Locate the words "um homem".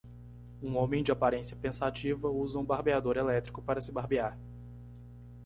0.63-1.03